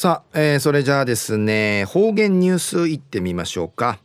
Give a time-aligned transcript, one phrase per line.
[0.00, 3.98] さあ、えー、それじゃあですね方言ニュースいってみましょうか、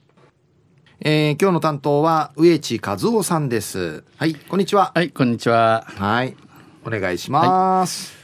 [1.00, 4.04] えー、今日の担当は植地和夫さんです。
[4.18, 4.92] はいこんにちは。
[4.96, 5.86] はいこんにちは。
[5.86, 6.36] はい
[6.84, 8.18] お願いします、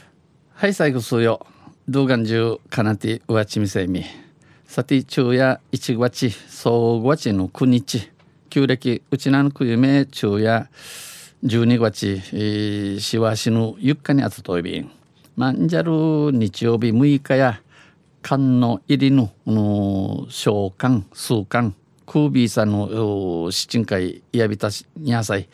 [0.52, 1.46] はい、はい、最後数よ。
[1.88, 4.04] 動画中かなてうわちみせみ
[4.66, 8.10] さて昼夜1月総月の9日。
[8.48, 10.68] 旧暦うちなのくゆめ昼夜
[11.44, 14.90] 12月、えー、しわしのゆっかにあつといびん
[15.40, 15.90] まんじゃる
[16.32, 17.62] 日曜日6日や
[18.20, 19.32] 寒の入りの
[20.28, 25.48] 召喚数巻クービーさんの七人会やびたしにゃさい。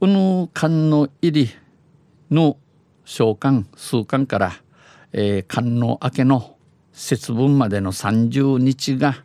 [0.00, 1.50] うぬ寒の入り
[2.30, 2.58] の
[3.04, 4.52] 召喚数巻から、
[5.12, 6.54] えー、寒の明けの
[6.92, 9.16] 節分までの30日が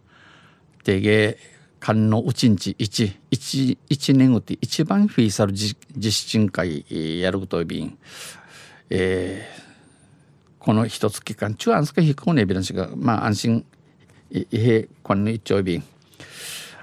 [0.84, 1.38] てげ
[1.80, 5.77] 寒のうちんち 1, 1, 1年うて一番フィーサル実
[6.12, 7.96] 施会やることいびん、
[8.90, 9.66] えー、
[10.67, 13.66] この一月間中安か引くねびらしがまあ安心
[14.30, 15.82] いへこんに一丁便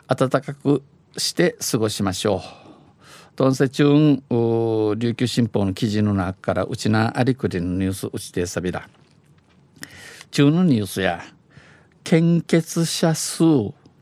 [0.08, 0.82] 暖かく
[1.18, 2.40] して過ごしましょう。
[3.36, 8.88] トンセチュン琉球新報の記事の中からうちなありくりのニュースうちてさびら。
[10.30, 11.20] 中のニュースや
[12.04, 13.44] 献血者数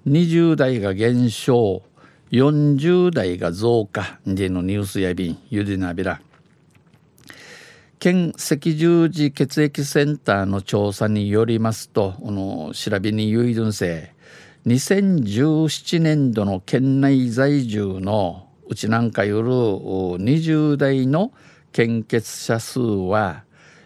[0.06, 1.83] 20代が減少
[2.30, 6.20] 40代が増加でのニュースやびんゆでなびら。
[8.03, 14.12] 県赤十字血液センターの調査によりますとこの調べに有意分生
[14.67, 21.31] 2017年度の県内在住のうちなんかよる20代の
[21.70, 23.44] 献血者数は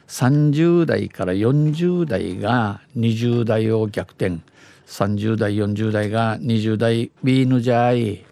[0.09, 4.39] 30代から40代が20代を逆転
[4.87, 8.25] 30代40代が20代ビーヌジャイ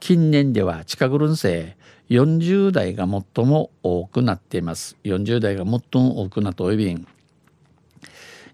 [0.00, 1.76] 近年では近ぐるんせ
[2.10, 4.96] 40代が最も多くなっています。
[5.04, 7.06] 40代が最も多くなっておいびん。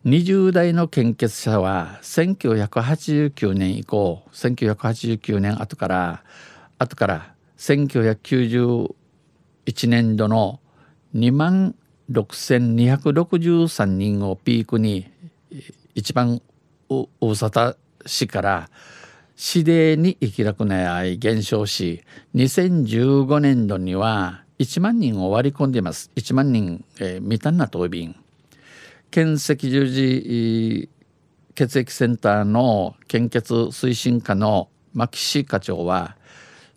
[0.07, 6.23] 20代の献血者は1989年以降1989年後から
[6.79, 8.95] 後から1991
[9.89, 10.61] 年度の
[11.15, 11.75] 2万
[12.11, 15.11] 6263人をピークに
[15.95, 16.43] 一番
[16.89, 17.77] 大阪
[18.07, 18.71] 市から
[19.37, 22.03] 市でに生きらくない減少し
[22.35, 26.11] 2015年度には1万人を割り込んでいます。
[26.17, 28.15] 1万人、えー、未単な答弁
[29.11, 30.91] 県赤十字
[31.55, 36.17] 血液センターの献血推進課の牧師課長は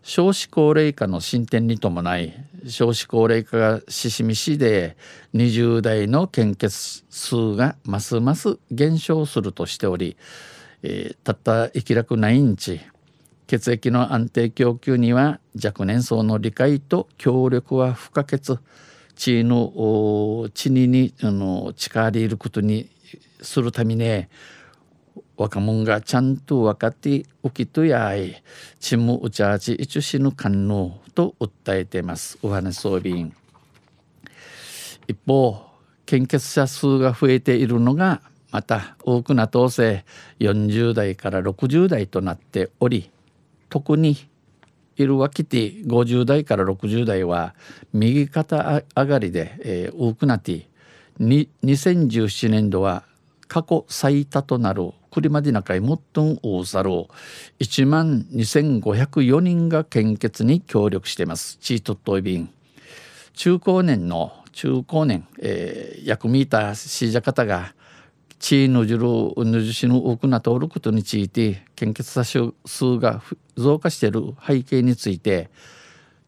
[0.03, 2.33] 少子高齢化の進展に伴い
[2.67, 4.97] 少子高齢化がししみしで
[5.33, 10.17] 20代の献血数がますます減少するとしており、
[10.83, 12.81] えー、たった生きらくない日
[13.47, 18.59] 血液の安定供給には若年層の理解と協力は不可欠。
[19.15, 22.89] 地の地ににあの力入ることに
[23.41, 24.27] するために
[25.35, 28.43] 若者がちゃんと分かっておきとやい。
[28.79, 32.37] ちむうちゃちいち死ぬかんのと訴えています。
[32.43, 33.33] お話そうびん
[35.07, 35.73] 一方
[36.05, 38.21] 献血者数が増えているのが
[38.51, 40.05] また多くな統制
[40.39, 43.09] 40代から60代となっており
[43.69, 44.15] 特に
[44.95, 47.55] いるわきて50代から60代は
[47.93, 50.67] 右肩上がりで、えー、多くなって
[51.19, 53.03] 2017年度は
[53.53, 61.59] 過去最多となる栗まで中いもっとん大さろう1万2504人が献血に協力しています。
[61.61, 62.49] チートットイビン。
[63.33, 67.75] 中高年の中高年、えー、薬味たしじゃ方が
[68.39, 69.01] 血のじる
[69.45, 73.21] ぬじしの多くな通ることについて献血者数が
[73.55, 75.51] 増加している背景について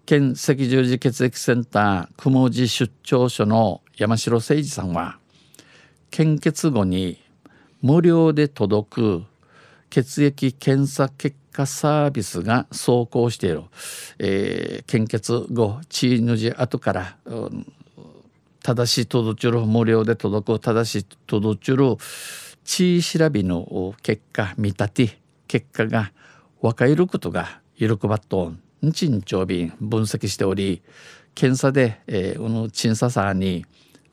[0.05, 5.17] 県赤十字血液センター雲寺出張所の山城誠二さんは
[6.15, 7.21] 献血後に
[7.81, 9.23] 無料で届く
[9.89, 13.63] 血液検査結果サービスが走行している、
[14.19, 17.73] えー、献血後血ぬじ後から、うん、
[18.63, 21.97] 正しい届ちる無料で届く正しい届ちる
[22.63, 25.19] 血調べの結果見立て
[25.49, 26.13] 結果が
[26.61, 28.61] 分かることが喜ばっとん。
[28.93, 30.81] 鎮長便分析しており
[31.33, 33.65] 検査で、えー、この鎮査さに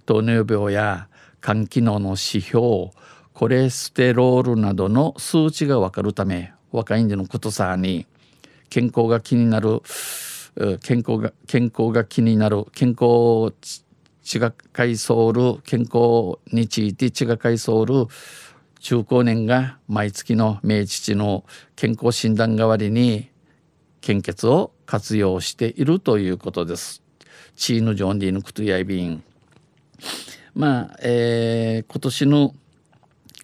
[0.05, 1.07] 糖尿病や
[1.43, 2.91] 肝機能の指標
[3.35, 8.07] コレステロールなどの数値が分かるため若いんでのことさに
[8.71, 9.81] 健康が気になる
[10.83, 13.53] 健康が健康が気になる健康
[14.23, 18.11] 血が海ソール健康について血が海ソール
[18.81, 21.45] 中高年が毎月の明治の
[21.77, 23.31] 健康診断代わりに
[24.01, 27.03] 献血を活用しているということです。
[27.55, 29.23] チーヌ・ジョンディのクトゥヤイビン。
[30.55, 32.55] まあ、えー、今年の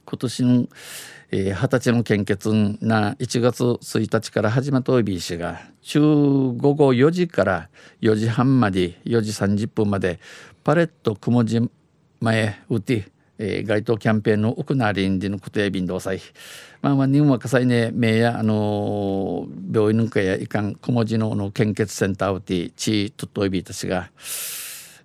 [0.04, 0.66] 今年の
[1.30, 2.48] えー、20歳の献血
[2.80, 7.68] な1月1日から始まったおびしが中午後4時から
[8.00, 10.20] 4時半まで4時30分まで
[10.64, 11.60] パレット雲地
[12.20, 16.20] 前うて、えー、街頭キャンペーンの奥なりんでのことや便同祭。
[16.80, 24.10] まあまあ日本は火災ね名やあのー、病院のかやいかん雲地のの献血センターうてちとっといびたちが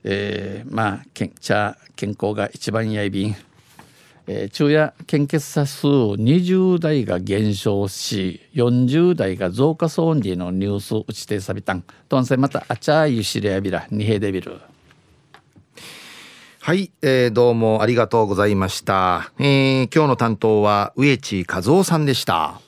[0.04, 3.36] えー、まあけん茶健康が一番やいびん。
[4.26, 11.84] えー、昼夜献血者数20代が減少し40代が増加ソーンディのニュース打ちてさびたん。
[12.08, 14.62] とんせまたあちゃゆしれやびらにへでびる
[16.62, 22.62] はい、えー、どうもありがとうございました、えー、今日の担当は植地和夫さんでした。